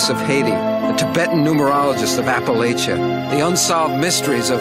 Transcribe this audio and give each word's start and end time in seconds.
priests 0.00 0.22
of 0.22 0.26
Haiti, 0.26 0.50
the 0.50 0.94
Tibetan 0.96 1.44
numerologists 1.44 2.18
of 2.18 2.24
Appalachia, 2.24 2.96
the 3.30 3.46
unsolved 3.46 4.00
mysteries 4.00 4.48
of 4.48 4.60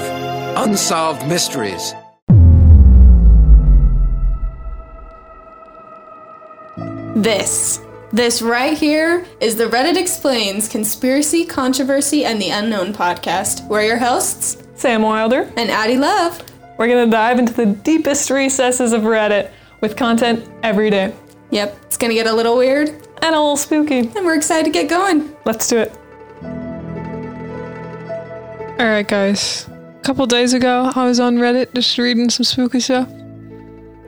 unsolved 0.58 1.26
mysteries. 1.28 1.94
This. 7.16 7.80
This 8.12 8.42
right 8.42 8.78
here 8.78 9.26
is 9.40 9.56
the 9.56 9.66
Reddit 9.66 9.96
Explains 9.96 10.68
Conspiracy, 10.68 11.46
Controversy, 11.46 12.26
and 12.26 12.42
the 12.42 12.50
Unknown 12.50 12.94
podcast. 12.94 13.66
We're 13.68 13.84
your 13.84 13.98
hosts, 13.98 14.58
Sam 14.76 15.04
Wilder. 15.04 15.50
and 15.56 15.70
Addie 15.70 15.98
Love. 15.98 16.44
We're 16.78 16.88
going 16.88 17.06
to 17.06 17.12
dive 17.12 17.40
into 17.40 17.54
the 17.54 17.68
deepest 17.68 18.30
recesses 18.30 18.92
of 18.92 19.04
Reddit 19.04 19.52
with 19.80 19.96
content 19.96 20.50
every 20.64 20.90
day. 20.90 21.14
Yep, 21.52 21.78
it's 21.86 21.98
gonna 21.98 22.14
get 22.14 22.28
a 22.28 22.34
little 22.34 22.58
weird, 22.58 23.08
And 23.22 23.36
a 23.36 23.40
little 23.40 23.58
spooky. 23.58 24.00
and 24.00 24.26
we're 24.26 24.36
excited 24.36 24.66
to 24.66 24.72
get 24.72 24.90
going. 24.90 25.36
Let's 25.46 25.68
do 25.68 25.78
it. 25.78 25.94
Alright, 28.80 29.08
guys. 29.08 29.68
A 29.68 30.02
couple 30.04 30.26
days 30.26 30.54
ago, 30.54 30.92
I 30.96 31.06
was 31.06 31.20
on 31.20 31.36
Reddit 31.38 31.74
just 31.74 31.98
reading 31.98 32.30
some 32.30 32.46
spooky 32.46 32.80
stuff. 32.80 33.10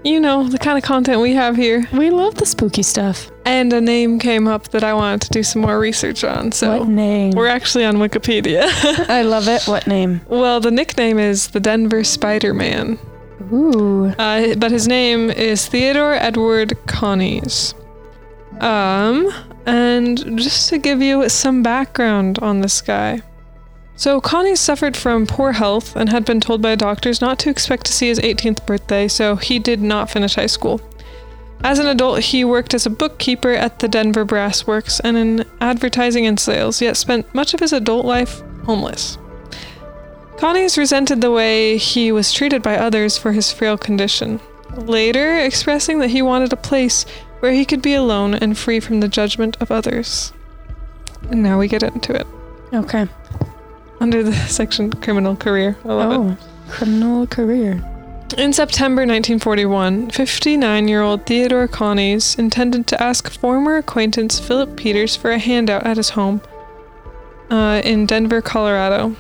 You 0.04 0.20
know, 0.20 0.48
the 0.48 0.58
kind 0.58 0.78
of 0.78 0.84
content 0.84 1.22
we 1.22 1.34
have 1.34 1.56
here. 1.56 1.86
We 1.94 2.10
love 2.10 2.36
the 2.36 2.46
spooky 2.46 2.82
stuff. 2.82 3.30
And 3.46 3.72
a 3.74 3.82
name 3.82 4.18
came 4.18 4.48
up 4.48 4.70
that 4.70 4.84
I 4.84 4.94
wanted 4.94 5.22
to 5.24 5.30
do 5.30 5.44
some 5.44 5.62
more 5.62 5.78
research 5.78 6.24
on, 6.24 6.52
so 6.54 6.80
what 6.80 6.88
name? 6.88 7.32
we're 7.32 7.48
actually 7.48 7.86
on 7.86 7.98
Wikipedia. 7.98 8.64
I 9.10 9.22
love 9.24 9.48
it. 9.48 9.68
What 9.68 9.86
name? 9.88 10.22
well, 10.28 10.60
the 10.60 10.72
nickname 10.72 11.20
is 11.20 11.50
the 11.50 11.60
Denver 11.60 12.04
Spider 12.04 12.54
Man. 12.54 12.98
Ooh. 13.52 14.08
Uh, 14.18 14.56
but 14.56 14.72
his 14.72 14.88
name 14.88 15.30
is 15.30 15.68
Theodore 15.68 16.14
Edward 16.14 16.78
Coneys. 16.88 17.74
Um, 18.62 19.34
and 19.66 20.38
just 20.38 20.70
to 20.70 20.78
give 20.78 21.02
you 21.02 21.28
some 21.30 21.64
background 21.64 22.40
on 22.40 22.62
this 22.62 22.80
guy. 22.80 23.22
So, 23.96 24.22
Connie 24.22 24.56
suffered 24.56 24.96
from 24.96 25.28
poor 25.28 25.52
health 25.52 25.96
and 25.96 26.10
had 26.10 26.26
been 26.26 26.40
told 26.40 26.62
by 26.62 26.76
doctors 26.76 27.22
not 27.22 27.38
to 27.40 27.50
expect 27.50 27.86
to 27.88 27.94
see 27.94 28.08
his 28.08 28.20
18th 28.20 28.66
birthday, 28.66 29.08
so 29.08 29.36
he 29.36 29.60
did 29.60 29.82
not 29.82 30.10
finish 30.10 30.36
high 30.36 30.48
school. 30.48 30.80
As 31.64 31.80
an 31.80 31.88
adult, 31.88 32.22
he 32.22 32.44
worked 32.44 32.74
as 32.74 32.86
a 32.86 32.92
bookkeeper 32.92 33.52
at 33.52 33.80
the 33.80 33.88
Denver 33.88 34.26
Brass 34.26 34.66
Works 34.66 35.00
and 35.02 35.18
in 35.18 35.46
advertising 35.60 36.26
and 36.26 36.40
sales, 36.40 36.82
yet 36.82 36.98
spent 36.98 37.34
much 37.36 37.54
of 37.54 37.60
his 37.60 37.74
adult 37.74 38.06
life 38.06 38.42
homeless. 38.66 39.18
Coneys 40.38 40.78
resented 40.78 41.22
the 41.22 41.30
way 41.32 41.78
he 41.78 42.12
was 42.12 42.34
treated 42.34 42.64
by 42.64 42.78
others 42.78 43.18
for 43.18 43.32
his 43.32 43.52
frail 43.52 43.78
condition, 43.78 44.40
later 44.76 45.38
expressing 45.38 46.00
that 46.00 46.10
he 46.10 46.24
wanted 46.24 46.54
a 46.54 46.58
place 46.58 47.06
where 47.42 47.52
he 47.52 47.66
could 47.66 47.82
be 47.82 47.94
alone 47.94 48.34
and 48.34 48.58
free 48.58 48.80
from 48.80 49.02
the 49.02 49.08
judgment 49.08 49.58
of 49.60 49.72
others. 49.72 50.32
And 51.30 51.44
now 51.44 51.60
we 51.60 51.68
get 51.68 51.84
into 51.84 52.16
it. 52.16 52.26
Okay. 52.74 53.08
Under 54.00 54.24
the 54.24 54.34
section 54.48 54.92
criminal 54.94 55.36
career. 55.36 55.78
I 55.84 55.88
love 55.90 56.12
it. 56.12 56.18
Oh, 56.18 56.72
criminal 56.72 57.28
career. 57.28 57.84
In 58.38 58.54
September 58.54 59.02
1941, 59.02 60.12
59 60.12 60.88
year 60.88 61.02
old 61.02 61.26
Theodore 61.26 61.68
Coneys 61.68 62.40
intended 62.40 62.88
to 62.88 63.04
ask 63.04 63.30
former 63.30 63.76
acquaintance 63.76 64.40
Philip 64.40 64.78
Peters 64.78 65.18
for 65.18 65.32
a 65.32 65.40
handout 65.40 65.86
at 65.86 65.98
his 65.98 66.12
home 66.12 66.42
uh, 67.50 67.82
in 67.84 68.06
Denver, 68.06 68.42
Colorado. 68.42 69.16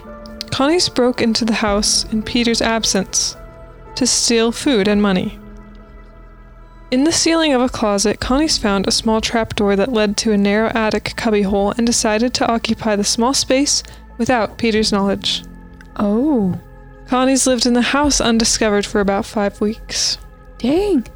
Coneys 0.52 0.88
broke 0.88 1.22
into 1.22 1.44
the 1.44 1.56
house 1.56 2.06
in 2.14 2.24
Peters' 2.24 2.62
absence 2.62 3.36
to 3.96 4.08
steal 4.08 4.52
food 4.52 4.88
and 4.88 5.02
money. 5.02 5.41
In 6.92 7.06
the 7.06 7.12
ceiling 7.14 7.54
of 7.54 7.62
a 7.62 7.70
closet, 7.70 8.20
Coneys 8.20 8.58
found 8.58 8.86
a 8.86 8.92
small 8.92 9.22
trapdoor 9.22 9.78
that 9.78 9.94
led 9.94 10.18
to 10.18 10.34
a 10.34 10.38
narrow 10.38 10.70
attic 10.76 11.14
cubbyhole 11.16 11.72
and 11.78 11.88
decided 11.88 12.34
to 12.34 12.52
occupy 12.52 12.98
the 12.98 13.06
small 13.06 13.34
space 13.34 13.82
without 14.18 14.58
Peters' 14.58 14.92
knowledge. 14.92 15.46
Oh, 15.96 16.60
Coneys 17.08 17.48
lived 17.48 17.66
in 17.66 17.76
the 17.76 17.82
house 17.82 18.20
undiscovered 18.20 18.86
for 18.86 19.00
about 19.00 19.26
five 19.26 19.62
weeks. 19.62 20.18
dang. 20.58 21.08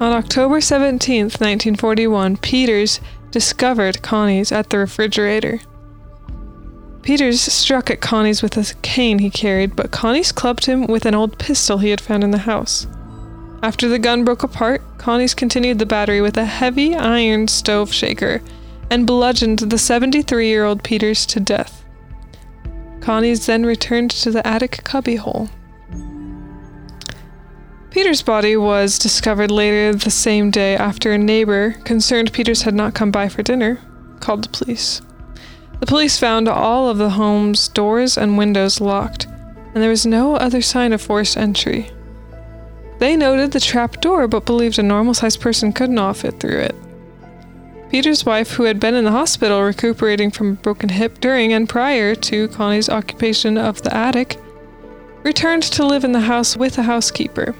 On 0.00 0.12
October 0.12 0.60
17th, 0.60 1.40
1941, 1.40 2.36
Peters 2.36 3.00
discovered 3.32 4.02
Coneys 4.02 4.52
at 4.52 4.70
the 4.70 4.78
refrigerator. 4.78 5.60
Peters 7.02 7.40
struck 7.40 7.90
at 7.90 8.00
Coneys 8.00 8.40
with 8.40 8.56
a 8.56 8.72
cane 8.82 9.18
he 9.18 9.30
carried, 9.30 9.74
but 9.74 9.90
Coneys 9.90 10.30
clubbed 10.30 10.66
him 10.66 10.86
with 10.86 11.04
an 11.04 11.14
old 11.14 11.40
pistol 11.40 11.78
he 11.78 11.90
had 11.90 12.00
found 12.00 12.22
in 12.22 12.30
the 12.30 12.38
house. 12.38 12.86
After 13.64 13.88
the 13.88 13.98
gun 13.98 14.26
broke 14.26 14.42
apart, 14.42 14.82
Coneys 14.98 15.34
continued 15.34 15.78
the 15.78 15.86
battery 15.86 16.20
with 16.20 16.36
a 16.36 16.44
heavy 16.44 16.94
iron 16.94 17.48
stove 17.48 17.94
shaker 17.94 18.42
and 18.90 19.06
bludgeoned 19.06 19.60
the 19.60 19.78
73 19.78 20.46
year 20.46 20.66
old 20.66 20.84
Peters 20.84 21.24
to 21.24 21.40
death. 21.40 21.82
Coneys 23.00 23.46
then 23.46 23.64
returned 23.64 24.10
to 24.10 24.30
the 24.30 24.46
attic 24.46 24.84
cubbyhole. 24.84 25.48
Peter's 27.88 28.20
body 28.20 28.54
was 28.54 28.98
discovered 28.98 29.50
later 29.50 29.94
the 29.94 30.10
same 30.10 30.50
day 30.50 30.76
after 30.76 31.12
a 31.12 31.16
neighbor, 31.16 31.76
concerned 31.84 32.34
Peters 32.34 32.64
had 32.64 32.74
not 32.74 32.92
come 32.92 33.10
by 33.10 33.30
for 33.30 33.42
dinner, 33.42 33.80
called 34.20 34.44
the 34.44 34.50
police. 34.50 35.00
The 35.80 35.86
police 35.86 36.18
found 36.18 36.48
all 36.48 36.90
of 36.90 36.98
the 36.98 37.10
home's 37.16 37.68
doors 37.68 38.18
and 38.18 38.36
windows 38.36 38.82
locked, 38.82 39.24
and 39.72 39.82
there 39.82 39.88
was 39.88 40.04
no 40.04 40.36
other 40.36 40.60
sign 40.60 40.92
of 40.92 41.00
forced 41.00 41.38
entry. 41.38 41.93
They 42.98 43.16
noted 43.16 43.52
the 43.52 43.60
trap 43.60 44.00
door 44.00 44.28
but 44.28 44.46
believed 44.46 44.78
a 44.78 44.82
normal 44.82 45.14
sized 45.14 45.40
person 45.40 45.72
could 45.72 45.90
not 45.90 46.16
fit 46.16 46.40
through 46.40 46.60
it. 46.60 46.74
Peter's 47.90 48.26
wife, 48.26 48.52
who 48.52 48.64
had 48.64 48.80
been 48.80 48.94
in 48.94 49.04
the 49.04 49.12
hospital 49.12 49.62
recuperating 49.62 50.30
from 50.30 50.50
a 50.50 50.54
broken 50.54 50.88
hip 50.88 51.20
during 51.20 51.52
and 51.52 51.68
prior 51.68 52.14
to 52.16 52.48
Coneys' 52.48 52.88
occupation 52.88 53.56
of 53.56 53.82
the 53.82 53.94
attic, 53.94 54.36
returned 55.22 55.62
to 55.62 55.86
live 55.86 56.02
in 56.02 56.12
the 56.12 56.20
house 56.20 56.56
with 56.56 56.76
a 56.76 56.82
housekeeper. 56.82 57.54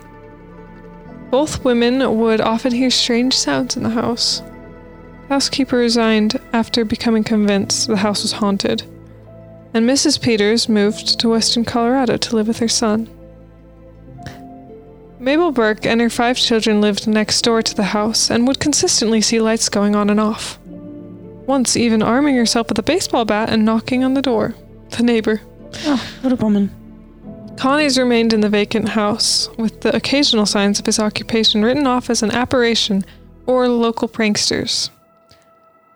Both 1.31 1.65
women 1.65 2.19
would 2.19 2.41
often 2.41 2.73
hear 2.73 2.91
strange 2.91 3.35
sounds 3.35 3.77
in 3.77 3.85
the 3.85 3.91
house. 3.91 4.41
The 4.41 5.35
housekeeper 5.35 5.77
resigned 5.77 6.41
after 6.53 6.85
becoming 6.85 7.25
convinced 7.25 7.87
the 7.87 7.97
house 7.97 8.23
was 8.23 8.33
haunted, 8.33 8.83
and 9.73 9.89
Mrs. 9.89 10.21
Peters 10.21 10.69
moved 10.69 11.21
to 11.21 11.29
western 11.29 11.65
Colorado 11.65 12.17
to 12.17 12.37
live 12.37 12.49
with 12.49 12.59
her 12.59 12.69
son. 12.69 13.09
Mabel 15.25 15.53
Burke 15.53 15.87
and 15.87 16.03
her 16.03 16.11
five 16.11 16.37
children 16.37 16.83
lived 16.83 17.09
next 17.09 17.41
door 17.41 17.63
to 17.63 17.75
the 17.75 17.83
house 17.83 18.31
and 18.31 18.47
would 18.47 18.61
consistently 18.61 19.23
see 19.23 19.41
lights 19.41 19.71
going 19.71 19.97
on 19.97 20.11
and 20.11 20.21
off. 20.21 20.59
Once, 21.47 21.79
even 21.79 22.03
arming 22.03 22.37
herself 22.37 22.69
with 22.69 22.79
a 22.79 22.83
baseball 22.83 23.25
bat 23.25 23.49
and 23.49 23.65
knocking 23.65 24.05
on 24.05 24.13
the 24.13 24.21
door. 24.21 24.55
The 24.91 25.03
neighbor. 25.03 25.41
Oh, 25.87 26.15
what 26.21 26.35
a 26.35 26.37
woman. 26.37 26.69
Coneys 27.57 27.97
remained 27.97 28.35
in 28.35 28.43
the 28.43 28.51
vacant 28.51 28.91
house, 28.91 29.49
with 29.57 29.81
the 29.81 29.97
occasional 29.97 30.45
signs 30.45 30.79
of 30.79 30.85
his 30.85 30.99
occupation 30.99 31.65
written 31.65 31.87
off 31.87 32.11
as 32.11 32.23
an 32.23 32.31
apparition 32.31 33.03
or 33.47 33.67
local 33.67 34.09
pranksters. 34.09 34.91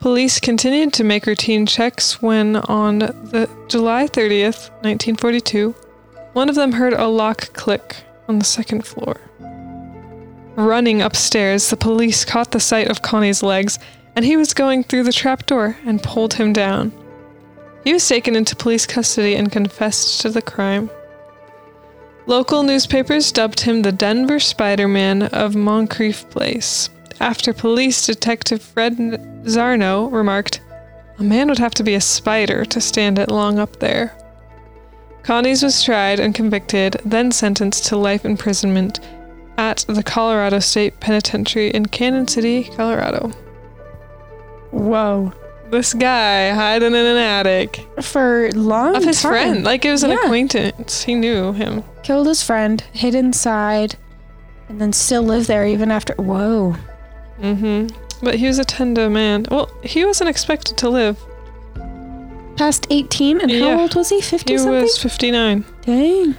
Police 0.01 0.41
continued 0.41 0.95
to 0.95 1.05
make 1.05 1.27
routine 1.27 1.67
checks 1.67 2.23
when, 2.23 2.57
on 2.57 3.01
the 3.01 3.47
July 3.69 4.07
30th, 4.07 4.71
1942, 4.81 5.75
one 6.33 6.49
of 6.49 6.55
them 6.55 6.73
heard 6.73 6.95
a 6.95 7.09
lock 7.09 7.53
click 7.53 7.97
on 8.29 8.39
the 8.39 8.45
second 8.45 8.87
floor. 8.87 9.21
Running 10.55 11.03
upstairs, 11.03 11.71
the 11.71 11.77
police 11.77 12.25
caught 12.25 12.51
the 12.51 12.61
sight 12.61 12.89
of 12.89 13.03
Coneys' 13.03 13.43
legs, 13.43 13.79
and 14.17 14.25
he 14.25 14.37
was 14.37 14.55
going 14.55 14.85
through 14.85 15.05
the 15.05 15.13
trapdoor 15.13 15.77
and 15.87 16.03
pulled 16.03 16.35
him 16.35 16.53
down. 16.53 16.93
He 17.85 17.93
was 17.93 18.07
taken 18.07 18.37
into 18.37 18.57
police 18.57 18.87
custody 18.87 19.37
and 19.37 19.53
confessed 19.53 20.21
to 20.21 20.31
the 20.31 20.43
crime. 20.43 20.91
Local 22.27 22.63
newspapers 22.63 23.33
dubbed 23.33 23.61
him 23.61 23.83
the 23.83 23.93
Denver 23.93 24.39
Spider 24.39 24.89
Man 24.89 25.23
of 25.23 25.55
Moncrief 25.55 26.29
Place, 26.29 26.91
after 27.21 27.53
police 27.53 28.07
detective 28.07 28.63
Fred 28.63 28.97
Zarno 29.45 30.13
remarked, 30.13 30.61
A 31.19 31.23
man 31.23 31.49
would 31.49 31.59
have 31.59 31.75
to 31.75 31.83
be 31.83 31.95
a 31.95 32.01
spider 32.01 32.65
to 32.67 32.81
stand 32.81 33.19
it 33.19 33.31
long 33.31 33.59
up 33.59 33.81
there. 33.81 34.17
Coneys 35.29 35.63
was 35.63 35.85
tried 35.85 36.21
and 36.21 36.35
convicted, 36.35 36.97
then 37.05 37.31
sentenced 37.31 37.85
to 37.85 37.99
life 37.99 38.25
imprisonment 38.25 38.99
at 39.59 39.85
the 39.87 40.03
Colorado 40.03 40.59
State 40.59 41.01
Penitentiary 41.01 41.69
in 41.69 41.85
Cañon 41.85 42.31
City, 42.31 42.65
Colorado. 42.65 43.31
Whoa. 44.71 45.35
This 45.71 45.93
guy 45.93 46.49
hiding 46.49 46.95
in 46.95 47.05
an 47.05 47.19
attic 47.19 47.87
For 48.01 48.51
long 48.53 48.97
of 48.97 49.05
his 49.05 49.21
time. 49.21 49.33
friend, 49.33 49.65
like 49.65 49.85
it 49.85 49.91
was 49.91 50.03
an 50.03 50.13
Yeah. 50.13 50.17
acquaintance. 50.25 51.03
He 51.03 51.15
knew 51.15 51.53
him. 51.53 51.85
Killed 52.03 52.27
his 52.27 52.43
friend, 52.43 52.83
hid 52.95 53.15
inside, 53.15 53.97
and 54.71 54.81
then 54.81 54.95
still 54.95 55.21
lived 55.25 55.47
there 55.47 55.67
even 55.67 55.91
after. 55.91 56.15
Whoa. 56.15 56.75
Mm-hmm. 57.43 57.95
But 58.23 58.37
he 58.37 58.47
was 58.47 58.59
a 58.59 58.65
tender 58.65 59.11
man. 59.11 59.45
Well, 59.51 59.69
he 59.83 60.07
wasn't 60.07 60.31
expected 60.31 60.79
to 60.79 60.89
live. 60.89 61.19
Past 62.59 62.87
18, 62.91 63.41
and 63.41 63.51
Yeah. 63.51 63.75
how 63.77 63.81
old 63.83 63.95
was 63.95 64.09
he? 64.11 64.21
50 64.21 64.53
He 64.53 64.59
something? 64.59 64.83
was 64.83 64.99
59. 64.99 65.65
Dang. 65.87 66.35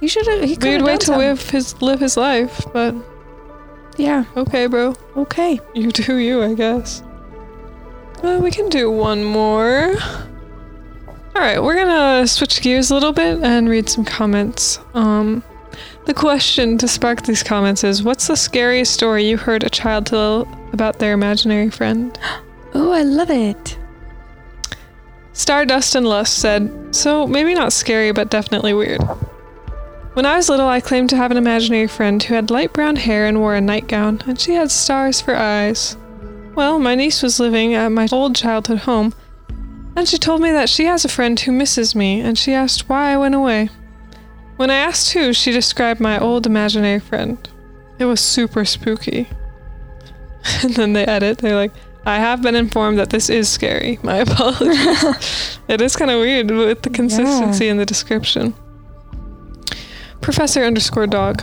You 0.00 0.08
should 0.08 0.26
have. 0.26 0.42
He 0.42 0.56
could 0.56 0.64
Weird 0.68 0.82
way 0.82 0.96
to 0.96 1.06
something. 1.06 1.20
live 1.28 1.50
his 1.50 1.80
live 1.82 2.00
his 2.00 2.16
life, 2.16 2.64
but 2.72 2.94
Yeah. 3.96 4.24
okay, 4.36 4.66
bro. 4.66 4.94
Okay. 5.16 5.60
You 5.74 5.90
do 5.92 6.16
you, 6.16 6.42
I 6.42 6.54
guess. 6.54 7.02
Uh, 8.22 8.38
we 8.42 8.50
can 8.50 8.68
do 8.68 8.90
one 8.90 9.24
more. 9.24 9.94
All 11.36 11.42
right, 11.42 11.62
we're 11.62 11.76
gonna 11.76 12.26
switch 12.26 12.60
gears 12.60 12.90
a 12.90 12.94
little 12.94 13.12
bit 13.12 13.38
and 13.42 13.68
read 13.68 13.88
some 13.88 14.04
comments. 14.04 14.78
Um, 14.94 15.42
the 16.06 16.12
question 16.14 16.76
to 16.78 16.88
spark 16.88 17.22
these 17.22 17.42
comments 17.42 17.84
is: 17.84 18.02
What's 18.02 18.26
the 18.26 18.36
scariest 18.36 18.92
story 18.92 19.24
you 19.28 19.36
heard 19.36 19.62
a 19.64 19.70
child 19.70 20.06
tell 20.06 20.48
about 20.72 20.98
their 20.98 21.12
imaginary 21.12 21.70
friend? 21.70 22.18
Oh, 22.72 22.92
I 22.92 23.02
love 23.02 23.30
it. 23.30 23.76
Stardust 25.40 25.94
and 25.94 26.06
Lust 26.06 26.38
said, 26.38 26.94
So 26.94 27.26
maybe 27.26 27.54
not 27.54 27.72
scary, 27.72 28.12
but 28.12 28.28
definitely 28.28 28.74
weird. 28.74 29.00
When 30.12 30.26
I 30.26 30.36
was 30.36 30.50
little, 30.50 30.68
I 30.68 30.82
claimed 30.82 31.08
to 31.10 31.16
have 31.16 31.30
an 31.30 31.38
imaginary 31.38 31.86
friend 31.86 32.22
who 32.22 32.34
had 32.34 32.50
light 32.50 32.74
brown 32.74 32.96
hair 32.96 33.24
and 33.24 33.40
wore 33.40 33.54
a 33.54 33.60
nightgown, 33.62 34.20
and 34.26 34.38
she 34.38 34.52
had 34.52 34.70
stars 34.70 35.22
for 35.22 35.34
eyes. 35.34 35.96
Well, 36.54 36.78
my 36.78 36.94
niece 36.94 37.22
was 37.22 37.40
living 37.40 37.72
at 37.72 37.88
my 37.88 38.06
old 38.12 38.36
childhood 38.36 38.80
home, 38.80 39.14
and 39.96 40.06
she 40.06 40.18
told 40.18 40.42
me 40.42 40.50
that 40.50 40.68
she 40.68 40.84
has 40.84 41.06
a 41.06 41.08
friend 41.08 41.40
who 41.40 41.52
misses 41.52 41.94
me, 41.94 42.20
and 42.20 42.36
she 42.36 42.52
asked 42.52 42.90
why 42.90 43.10
I 43.10 43.16
went 43.16 43.34
away. 43.34 43.70
When 44.56 44.68
I 44.68 44.74
asked 44.76 45.14
who, 45.14 45.32
she 45.32 45.52
described 45.52 46.00
my 46.00 46.18
old 46.18 46.44
imaginary 46.44 47.00
friend. 47.00 47.48
It 47.98 48.04
was 48.04 48.20
super 48.20 48.66
spooky. 48.66 49.26
and 50.62 50.74
then 50.74 50.92
they 50.92 51.06
edit, 51.06 51.38
they're 51.38 51.56
like, 51.56 51.72
I 52.04 52.18
have 52.18 52.42
been 52.42 52.54
informed 52.54 52.98
that 52.98 53.10
this 53.10 53.28
is 53.28 53.48
scary. 53.48 53.98
My 54.02 54.16
apologies. 54.26 55.58
it 55.68 55.80
is 55.80 55.96
kind 55.96 56.10
of 56.10 56.20
weird 56.20 56.50
with 56.50 56.82
the 56.82 56.90
consistency 56.90 57.68
in 57.68 57.76
the 57.76 57.86
description. 57.86 58.54
Professor 60.20 60.64
underscore 60.64 61.06
dog. 61.06 61.42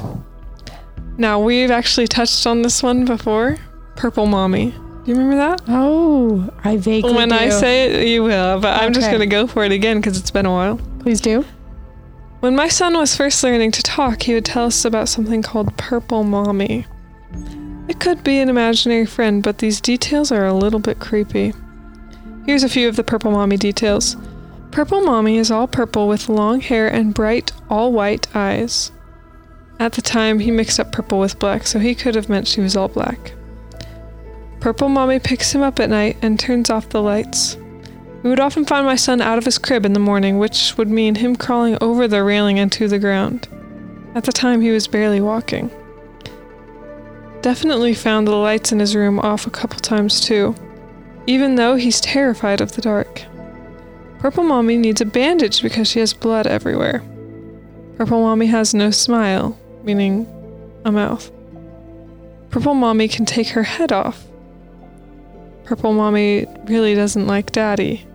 Now, 1.18 1.40
we've 1.40 1.72
actually 1.72 2.08
touched 2.08 2.46
on 2.46 2.62
this 2.62 2.84
one 2.84 3.06
before. 3.06 3.58
Purple 3.96 4.28
Mommy. 4.28 4.72
Do 4.72 5.12
you 5.12 5.18
remember 5.18 5.38
that? 5.38 5.62
Oh, 5.68 6.50
I 6.64 6.78
vaguely 6.78 7.14
when 7.14 7.32
I 7.32 7.50
say 7.50 7.86
it, 7.86 8.08
you 8.08 8.24
will, 8.24 8.60
but 8.60 8.82
I'm 8.82 8.94
just 8.94 9.08
going 9.08 9.22
to 9.22 9.26
go 9.26 9.48
for 9.48 9.64
it 9.64 9.72
again 9.72 9.98
because 9.98 10.20
it's 10.20 10.32
been 10.32 10.46
a 10.46 10.52
while. 10.52 10.80
Please 11.00 11.22
do. 11.22 11.46
When 12.42 12.56
my 12.56 12.68
son 12.68 12.96
was 12.96 13.16
first 13.16 13.44
learning 13.44 13.72
to 13.72 13.82
talk, 13.82 14.24
he 14.24 14.34
would 14.36 14.46
tell 14.46 14.66
us 14.66 14.86
about 14.86 15.10
something 15.10 15.42
called 15.42 15.76
Purple 15.78 16.24
Mommy. 16.24 16.86
It 17.88 18.00
could 18.00 18.24
be 18.24 18.40
an 18.40 18.50
imaginary 18.50 19.06
friend, 19.06 19.42
but 19.42 19.60
these 19.60 19.80
details 19.80 20.32
are 20.32 20.46
a 20.46 20.54
little 20.54 20.80
bit 20.80 21.00
creepy. 21.00 21.54
Here's 22.46 22.64
a 22.64 22.70
few 22.70 22.90
of 22.90 22.96
the 22.96 23.04
Purple 23.04 23.32
Mommy 23.32 23.58
details. 23.58 24.18
Purple 24.72 25.02
Mommy 25.02 25.38
is 25.38 25.52
all 25.52 25.68
purple 25.68 26.08
with 26.08 26.30
long 26.30 26.60
hair 26.60 26.88
and 26.88 27.14
bright, 27.14 27.52
all 27.70 27.94
white 27.94 28.28
eyes. 28.36 28.92
At 29.80 29.94
the 29.94 30.02
time, 30.02 30.40
he 30.40 30.52
mixed 30.52 30.80
up 30.80 30.92
purple 30.92 31.20
with 31.20 31.40
black, 31.40 31.66
so 31.66 31.80
he 31.80 31.96
could 31.96 32.16
have 32.16 32.30
meant 32.30 32.48
she 32.48 32.62
was 32.62 32.76
all 32.76 32.88
black. 32.88 33.34
Purple 34.60 34.90
Mommy 34.90 35.20
picks 35.20 35.54
him 35.54 35.62
up 35.62 35.80
at 35.80 35.90
night 35.90 36.18
and 36.22 36.40
turns 36.40 36.70
off 36.70 36.90
the 36.90 37.02
lights. 37.02 37.58
We 38.24 38.30
would 38.30 38.40
often 38.40 38.66
find 38.66 38.86
my 38.86 38.96
son 38.96 39.22
out 39.22 39.38
of 39.38 39.46
his 39.46 39.58
crib 39.58 39.86
in 39.86 39.94
the 39.94 40.00
morning, 40.00 40.40
which 40.40 40.78
would 40.78 40.90
mean 40.90 41.16
him 41.16 41.36
crawling 41.36 41.78
over 41.80 42.08
the 42.08 42.24
railing 42.24 42.60
and 42.60 42.72
to 42.74 42.88
the 42.88 43.00
ground. 43.00 43.48
At 44.16 44.26
the 44.26 44.32
time, 44.32 44.62
he 44.62 44.72
was 44.72 44.88
barely 44.88 45.22
walking. 45.22 45.70
Definitely 47.48 47.94
found 47.94 48.28
the 48.28 48.36
lights 48.36 48.74
in 48.74 48.80
his 48.82 48.94
room 48.94 49.20
off 49.20 49.48
a 49.48 49.50
couple 49.50 49.80
times 49.80 50.20
too, 50.20 50.54
even 51.28 51.56
though 51.56 51.78
he's 51.78 52.02
terrified 52.02 52.60
of 52.60 52.74
the 52.74 52.82
dark. 52.82 53.24
Purple 54.20 54.44
Mommy 54.44 54.76
needs 54.76 55.00
a 55.00 55.06
bandage 55.06 55.62
because 55.62 55.88
she 55.88 56.02
has 56.02 56.14
blood 56.14 56.46
everywhere. 56.46 57.02
Purple 57.96 58.20
Mommy 58.20 58.48
has 58.48 58.74
no 58.74 58.92
smile, 58.92 59.58
meaning 59.84 60.28
a 60.84 60.92
mouth. 60.92 61.32
Purple 62.50 62.74
Mommy 62.74 63.08
can 63.08 63.26
take 63.26 63.48
her 63.48 63.64
head 63.64 63.94
off. 63.94 64.26
Purple 65.64 65.94
Mommy 65.94 66.48
really 66.66 66.96
doesn't 66.96 67.28
like 67.28 67.54
Daddy. 67.54 68.06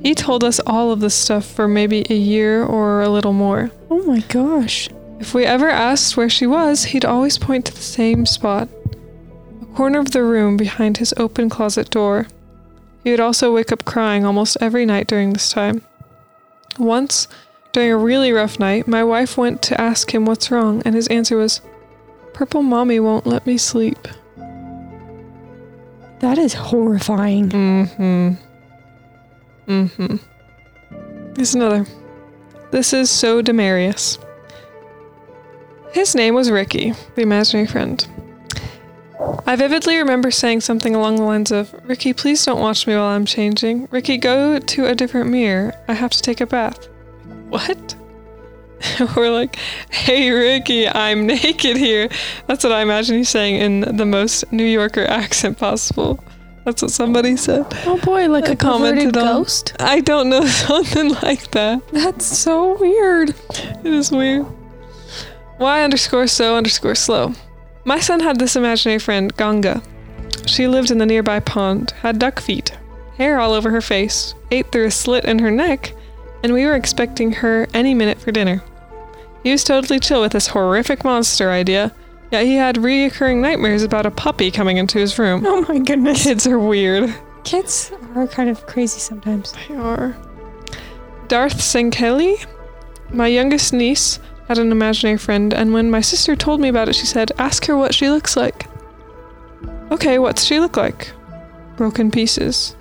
He 0.00 0.14
told 0.14 0.44
us 0.44 0.60
all 0.60 0.92
of 0.92 1.00
this 1.00 1.14
stuff 1.14 1.44
for 1.44 1.68
maybe 1.68 2.06
a 2.08 2.16
year 2.16 2.64
or 2.64 3.02
a 3.02 3.10
little 3.10 3.34
more. 3.34 3.70
Oh 3.90 4.02
my 4.04 4.20
gosh. 4.20 4.88
If 5.18 5.34
we 5.34 5.44
ever 5.44 5.68
asked 5.68 6.16
where 6.16 6.28
she 6.28 6.46
was, 6.46 6.84
he'd 6.84 7.04
always 7.04 7.38
point 7.38 7.66
to 7.66 7.74
the 7.74 7.80
same 7.80 8.26
spot 8.26 8.68
a 9.62 9.66
corner 9.74 9.98
of 9.98 10.12
the 10.12 10.22
room 10.22 10.56
behind 10.56 10.98
his 10.98 11.14
open 11.16 11.48
closet 11.48 11.90
door. 11.90 12.26
He 13.02 13.10
would 13.10 13.20
also 13.20 13.54
wake 13.54 13.72
up 13.72 13.84
crying 13.84 14.24
almost 14.24 14.56
every 14.60 14.84
night 14.84 15.06
during 15.06 15.32
this 15.32 15.50
time. 15.50 15.82
Once, 16.78 17.28
during 17.72 17.90
a 17.90 17.96
really 17.96 18.32
rough 18.32 18.58
night, 18.58 18.86
my 18.86 19.04
wife 19.04 19.38
went 19.38 19.62
to 19.62 19.80
ask 19.80 20.14
him 20.14 20.26
what's 20.26 20.50
wrong, 20.50 20.82
and 20.84 20.94
his 20.94 21.08
answer 21.08 21.36
was, 21.36 21.60
Purple 22.34 22.62
Mommy 22.62 23.00
won't 23.00 23.26
let 23.26 23.46
me 23.46 23.56
sleep. 23.56 24.08
That 26.20 26.38
is 26.38 26.54
horrifying. 26.54 27.50
Mm 27.50 27.94
hmm. 27.96 29.70
Mm 29.70 29.90
hmm. 29.92 30.16
Here's 31.36 31.54
another. 31.54 31.86
This 32.70 32.92
is 32.92 33.10
so 33.10 33.42
Demarius. 33.42 34.18
His 35.96 36.14
name 36.14 36.34
was 36.34 36.50
Ricky, 36.50 36.92
the 37.14 37.22
imaginary 37.22 37.66
friend. 37.66 38.06
I 39.46 39.56
vividly 39.56 39.96
remember 39.96 40.30
saying 40.30 40.60
something 40.60 40.94
along 40.94 41.16
the 41.16 41.22
lines 41.22 41.50
of, 41.50 41.74
Ricky, 41.84 42.12
please 42.12 42.44
don't 42.44 42.60
watch 42.60 42.86
me 42.86 42.92
while 42.92 43.04
I'm 43.04 43.24
changing. 43.24 43.88
Ricky, 43.90 44.18
go 44.18 44.58
to 44.58 44.84
a 44.84 44.94
different 44.94 45.30
mirror. 45.30 45.72
I 45.88 45.94
have 45.94 46.10
to 46.10 46.20
take 46.20 46.42
a 46.42 46.46
bath. 46.46 46.86
What? 47.48 47.96
We're 49.16 49.30
like, 49.30 49.56
hey, 49.88 50.28
Ricky, 50.32 50.86
I'm 50.86 51.26
naked 51.26 51.78
here. 51.78 52.10
That's 52.46 52.62
what 52.62 52.74
I 52.74 52.82
imagine 52.82 53.16
he's 53.16 53.30
saying 53.30 53.56
in 53.56 53.96
the 53.96 54.04
most 54.04 54.52
New 54.52 54.66
Yorker 54.66 55.04
accent 55.08 55.56
possible. 55.56 56.22
That's 56.66 56.82
what 56.82 56.90
somebody 56.90 57.38
said. 57.38 57.64
Oh 57.86 57.98
boy, 58.04 58.28
like 58.28 58.50
I 58.50 58.52
a 58.52 58.56
commented 58.56 59.14
perverted 59.14 59.16
on- 59.16 59.36
ghost. 59.38 59.72
I 59.80 60.02
don't 60.02 60.28
know, 60.28 60.44
something 60.44 61.14
like 61.22 61.52
that. 61.52 61.88
That's 61.88 62.26
so 62.26 62.76
weird. 62.78 63.30
It 63.50 63.86
is 63.86 64.12
weird. 64.12 64.44
Y 65.58 65.82
underscore 65.82 66.26
so 66.26 66.56
underscore 66.56 66.94
slow. 66.94 67.32
My 67.84 68.00
son 68.00 68.20
had 68.20 68.38
this 68.38 68.56
imaginary 68.56 68.98
friend, 68.98 69.34
Ganga. 69.36 69.82
She 70.46 70.68
lived 70.68 70.90
in 70.90 70.98
the 70.98 71.06
nearby 71.06 71.40
pond, 71.40 71.92
had 72.02 72.18
duck 72.18 72.40
feet, 72.40 72.76
hair 73.16 73.38
all 73.38 73.52
over 73.52 73.70
her 73.70 73.80
face, 73.80 74.34
ate 74.50 74.70
through 74.70 74.86
a 74.86 74.90
slit 74.90 75.24
in 75.24 75.38
her 75.38 75.50
neck, 75.50 75.92
and 76.42 76.52
we 76.52 76.66
were 76.66 76.74
expecting 76.74 77.32
her 77.32 77.66
any 77.72 77.94
minute 77.94 78.20
for 78.20 78.32
dinner. 78.32 78.62
He 79.42 79.52
was 79.52 79.64
totally 79.64 80.00
chill 80.00 80.20
with 80.20 80.32
this 80.32 80.48
horrific 80.48 81.04
monster 81.04 81.50
idea, 81.50 81.92
yet 82.30 82.44
he 82.44 82.56
had 82.56 82.76
reoccurring 82.76 83.40
nightmares 83.40 83.82
about 83.82 84.06
a 84.06 84.10
puppy 84.10 84.50
coming 84.50 84.76
into 84.76 84.98
his 84.98 85.18
room. 85.18 85.44
Oh 85.46 85.64
my 85.68 85.78
goodness. 85.78 86.24
Kids 86.24 86.46
are 86.46 86.58
weird. 86.58 87.14
Kids 87.44 87.92
are 88.14 88.26
kind 88.26 88.50
of 88.50 88.66
crazy 88.66 88.98
sometimes. 88.98 89.52
They 89.52 89.76
are. 89.76 90.16
Darth 91.28 91.58
Senkeli? 91.58 92.44
My 93.10 93.28
youngest 93.28 93.72
niece 93.72 94.18
had 94.48 94.58
an 94.58 94.72
imaginary 94.72 95.18
friend, 95.18 95.52
and 95.52 95.72
when 95.72 95.90
my 95.90 96.00
sister 96.00 96.36
told 96.36 96.60
me 96.60 96.68
about 96.68 96.88
it, 96.88 96.94
she 96.94 97.06
said, 97.06 97.32
Ask 97.38 97.66
her 97.66 97.76
what 97.76 97.94
she 97.94 98.08
looks 98.08 98.36
like. 98.36 98.66
Okay, 99.90 100.18
what's 100.18 100.44
she 100.44 100.60
look 100.60 100.76
like? 100.76 101.12
Broken 101.76 102.10
pieces. 102.10 102.76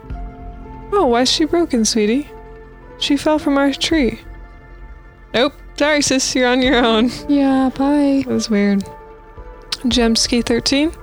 Oh, 0.92 1.08
why's 1.08 1.32
she 1.32 1.46
broken, 1.46 1.86
sweetie? 1.86 2.30
She 3.00 3.18
fell 3.18 3.40
from 3.40 3.58
our 3.58 3.74
tree. 3.74 4.20
Nope. 5.34 5.54
Sorry, 5.78 6.02
sis, 6.02 6.34
you're 6.36 6.48
on 6.48 6.62
your 6.62 6.84
own. 6.84 7.12
Yeah, 7.28 7.70
bye. 7.76 8.24
That 8.26 8.34
was 8.34 8.50
weird. 8.50 8.84
Gemski13. 9.84 10.96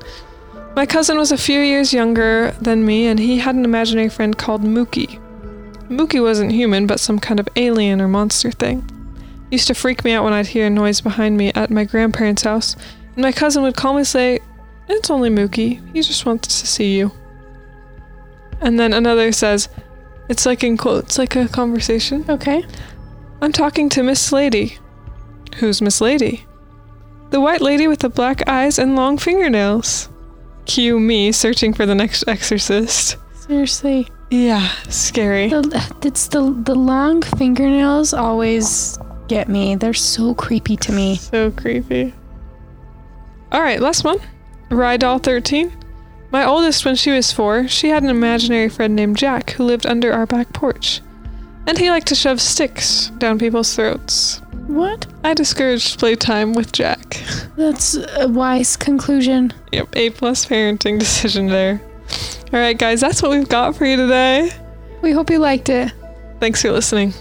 My 0.74 0.86
cousin 0.86 1.18
was 1.18 1.30
a 1.30 1.36
few 1.36 1.60
years 1.60 1.92
younger 1.92 2.52
than 2.52 2.86
me, 2.86 3.06
and 3.06 3.18
he 3.18 3.38
had 3.38 3.54
an 3.54 3.64
imaginary 3.64 4.08
friend 4.08 4.36
called 4.36 4.62
Mookie. 4.62 5.20
Mookie 5.88 6.22
wasn't 6.22 6.52
human, 6.52 6.86
but 6.86 6.98
some 6.98 7.18
kind 7.18 7.38
of 7.38 7.48
alien 7.56 8.00
or 8.00 8.08
monster 8.08 8.50
thing. 8.50 8.88
Used 9.52 9.66
to 9.66 9.74
freak 9.74 10.02
me 10.02 10.12
out 10.12 10.24
when 10.24 10.32
I'd 10.32 10.46
hear 10.46 10.68
a 10.68 10.70
noise 10.70 11.02
behind 11.02 11.36
me 11.36 11.52
at 11.54 11.70
my 11.70 11.84
grandparents' 11.84 12.44
house, 12.44 12.74
and 13.14 13.22
my 13.22 13.32
cousin 13.32 13.62
would 13.62 13.76
calmly 13.76 14.02
say, 14.02 14.40
It's 14.88 15.10
only 15.10 15.28
Mookie. 15.28 15.78
He 15.92 16.00
just 16.00 16.24
wants 16.24 16.62
to 16.62 16.66
see 16.66 16.96
you. 16.96 17.12
And 18.62 18.80
then 18.80 18.94
another 18.94 19.30
says, 19.30 19.68
It's 20.30 20.46
like 20.46 20.64
in 20.64 20.78
quotes, 20.78 21.18
like 21.18 21.36
a 21.36 21.48
conversation. 21.48 22.24
Okay. 22.30 22.64
I'm 23.42 23.52
talking 23.52 23.90
to 23.90 24.02
Miss 24.02 24.32
Lady. 24.32 24.78
Who's 25.56 25.82
Miss 25.82 26.00
Lady? 26.00 26.46
The 27.28 27.40
white 27.42 27.60
lady 27.60 27.86
with 27.86 27.98
the 27.98 28.08
black 28.08 28.48
eyes 28.48 28.78
and 28.78 28.96
long 28.96 29.18
fingernails. 29.18 30.08
Cue 30.64 30.98
me 30.98 31.30
searching 31.30 31.74
for 31.74 31.84
the 31.84 31.94
next 31.94 32.24
exorcist. 32.26 33.18
Seriously. 33.34 34.08
Yeah, 34.30 34.66
scary. 34.88 35.48
The, 35.48 35.94
it's 36.02 36.28
the 36.28 36.40
the 36.64 36.74
long 36.74 37.20
fingernails 37.20 38.14
always 38.14 38.98
get 39.32 39.48
me. 39.48 39.74
They're 39.76 39.94
so 39.94 40.34
creepy 40.34 40.76
to 40.76 40.92
me. 40.92 41.16
So 41.16 41.50
creepy. 41.50 42.12
Alright, 43.50 43.80
last 43.80 44.04
one. 44.04 44.18
Rydal 44.68 45.22
13. 45.22 45.72
My 46.30 46.44
oldest, 46.44 46.84
when 46.84 46.96
she 46.96 47.10
was 47.12 47.32
four, 47.32 47.66
she 47.66 47.88
had 47.88 48.02
an 48.02 48.10
imaginary 48.10 48.68
friend 48.68 48.94
named 48.94 49.16
Jack 49.16 49.52
who 49.52 49.64
lived 49.64 49.86
under 49.86 50.12
our 50.12 50.26
back 50.26 50.52
porch. 50.52 51.00
And 51.66 51.78
he 51.78 51.88
liked 51.88 52.08
to 52.08 52.14
shove 52.14 52.42
sticks 52.42 53.08
down 53.16 53.38
people's 53.38 53.74
throats. 53.74 54.42
What? 54.66 55.06
I 55.24 55.32
discouraged 55.32 55.98
playtime 55.98 56.52
with 56.52 56.72
Jack. 56.72 57.22
That's 57.56 57.96
a 58.18 58.28
wise 58.28 58.76
conclusion. 58.76 59.54
Yep, 59.72 59.96
A 59.96 60.10
plus 60.10 60.44
parenting 60.44 60.98
decision 61.06 61.46
there. 61.46 61.80
All 62.52 62.60
right, 62.60 62.76
guys, 62.76 63.00
that's 63.00 63.22
what 63.22 63.30
we've 63.30 63.48
got 63.48 63.74
for 63.74 63.86
you 63.86 63.96
today. 63.96 64.50
We 65.00 65.12
hope 65.12 65.30
you 65.30 65.38
liked 65.38 65.70
it. 65.70 65.90
Thanks 66.38 66.60
for 66.60 66.70
listening. 66.70 67.14